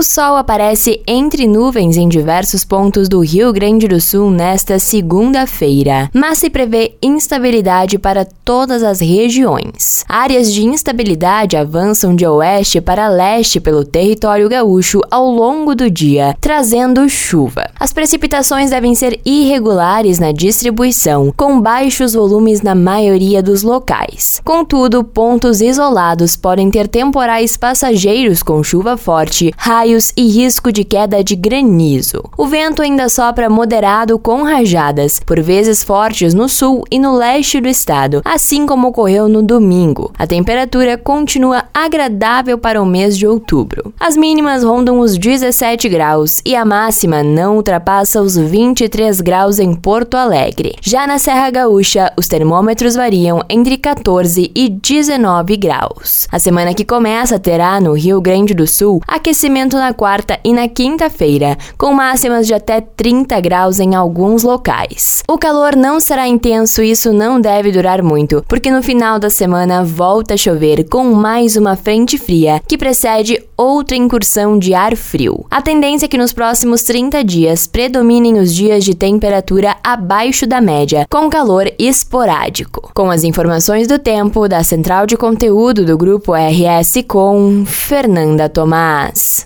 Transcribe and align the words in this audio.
O 0.00 0.02
sol 0.02 0.38
aparece 0.38 1.02
entre 1.06 1.46
nuvens 1.46 1.98
em 1.98 2.08
diversos 2.08 2.64
pontos 2.64 3.06
do 3.06 3.20
Rio 3.20 3.52
Grande 3.52 3.86
do 3.86 4.00
Sul 4.00 4.30
nesta 4.30 4.78
segunda-feira, 4.78 6.08
mas 6.14 6.38
se 6.38 6.48
prevê 6.48 6.94
instabilidade 7.02 7.98
para 7.98 8.24
todas 8.24 8.82
as 8.82 8.98
regiões. 9.00 10.02
Áreas 10.08 10.54
de 10.54 10.64
instabilidade 10.64 11.54
avançam 11.54 12.16
de 12.16 12.26
oeste 12.26 12.80
para 12.80 13.10
leste 13.10 13.60
pelo 13.60 13.84
território 13.84 14.48
gaúcho 14.48 15.02
ao 15.10 15.30
longo 15.30 15.74
do 15.74 15.90
dia, 15.90 16.34
trazendo 16.40 17.06
chuva. 17.06 17.68
As 17.78 17.92
precipitações 17.92 18.70
devem 18.70 18.94
ser 18.94 19.20
irregulares 19.22 20.18
na 20.18 20.32
distribuição, 20.32 21.30
com 21.36 21.60
baixos 21.60 22.14
volumes 22.14 22.62
na 22.62 22.74
maioria 22.74 23.42
dos 23.42 23.62
locais. 23.62 24.40
Contudo, 24.42 25.04
pontos 25.04 25.60
isolados 25.60 26.36
podem 26.36 26.70
ter 26.70 26.88
temporais 26.88 27.58
passageiros 27.58 28.42
com 28.42 28.64
chuva 28.64 28.96
forte, 28.96 29.52
raios 29.58 29.89
e 30.16 30.28
risco 30.28 30.70
de 30.70 30.84
queda 30.84 31.24
de 31.24 31.34
granizo. 31.34 32.22
O 32.36 32.46
vento 32.46 32.82
ainda 32.82 33.08
sopra 33.08 33.50
moderado 33.50 34.18
com 34.18 34.42
rajadas, 34.42 35.20
por 35.24 35.40
vezes 35.40 35.82
fortes 35.82 36.32
no 36.32 36.48
sul 36.48 36.84
e 36.90 36.98
no 36.98 37.16
leste 37.16 37.60
do 37.60 37.68
estado, 37.68 38.22
assim 38.24 38.66
como 38.66 38.88
ocorreu 38.88 39.28
no 39.28 39.42
domingo. 39.42 40.12
A 40.16 40.26
temperatura 40.26 40.96
continua 40.96 41.64
agradável 41.74 42.56
para 42.56 42.80
o 42.80 42.86
mês 42.86 43.18
de 43.18 43.26
outubro. 43.26 43.92
As 43.98 44.16
mínimas 44.16 44.62
rondam 44.62 45.00
os 45.00 45.18
17 45.18 45.88
graus 45.88 46.40
e 46.44 46.54
a 46.54 46.64
máxima 46.64 47.22
não 47.22 47.56
ultrapassa 47.56 48.22
os 48.22 48.36
23 48.36 49.20
graus 49.20 49.58
em 49.58 49.74
Porto 49.74 50.16
Alegre. 50.16 50.76
Já 50.80 51.06
na 51.06 51.18
Serra 51.18 51.50
Gaúcha, 51.50 52.12
os 52.16 52.28
termômetros 52.28 52.94
variam 52.94 53.42
entre 53.48 53.76
14 53.76 54.52
e 54.54 54.68
19 54.68 55.56
graus. 55.56 56.28
A 56.30 56.38
semana 56.38 56.74
que 56.74 56.84
começa 56.84 57.38
terá 57.38 57.80
no 57.80 57.92
Rio 57.94 58.20
Grande 58.20 58.54
do 58.54 58.66
Sul 58.66 59.00
aquecimento 59.06 59.76
na 59.80 59.92
quarta 59.92 60.38
e 60.44 60.52
na 60.52 60.68
quinta-feira, 60.68 61.56
com 61.76 61.92
máximas 61.92 62.46
de 62.46 62.54
até 62.54 62.80
30 62.80 63.40
graus 63.40 63.80
em 63.80 63.94
alguns 63.94 64.44
locais. 64.44 65.22
O 65.28 65.38
calor 65.38 65.74
não 65.74 65.98
será 65.98 66.28
intenso 66.28 66.82
e 66.82 66.90
isso 66.90 67.12
não 67.12 67.40
deve 67.40 67.72
durar 67.72 68.02
muito, 68.02 68.44
porque 68.46 68.70
no 68.70 68.82
final 68.82 69.18
da 69.18 69.30
semana 69.30 69.82
volta 69.82 70.34
a 70.34 70.36
chover 70.36 70.88
com 70.88 71.04
mais 71.12 71.56
uma 71.56 71.76
frente 71.76 72.18
fria 72.18 72.60
que 72.68 72.78
precede 72.78 73.42
outra 73.56 73.96
incursão 73.96 74.58
de 74.58 74.74
ar 74.74 74.96
frio. 74.96 75.44
A 75.50 75.60
tendência 75.62 76.06
é 76.06 76.08
que 76.08 76.18
nos 76.18 76.32
próximos 76.32 76.82
30 76.82 77.22
dias 77.24 77.66
predominem 77.66 78.38
os 78.38 78.54
dias 78.54 78.84
de 78.84 78.94
temperatura 78.94 79.76
abaixo 79.82 80.46
da 80.46 80.60
média, 80.60 81.06
com 81.10 81.28
calor 81.30 81.70
esporádico. 81.78 82.90
Com 82.94 83.10
as 83.10 83.24
informações 83.24 83.86
do 83.86 83.98
tempo 83.98 84.48
da 84.48 84.62
central 84.62 85.06
de 85.06 85.16
conteúdo 85.16 85.84
do 85.84 85.96
grupo 85.96 86.32
RS 86.34 87.04
com 87.06 87.64
Fernanda 87.66 88.48
Tomás. 88.48 89.38